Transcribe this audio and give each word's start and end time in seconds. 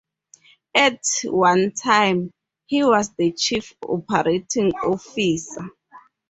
At 0.73 1.01
one 1.25 1.73
time, 1.73 2.31
he 2.65 2.83
was 2.83 3.11
the 3.13 3.33
chief 3.33 3.75
operating 3.87 4.71
officer. 4.73 5.69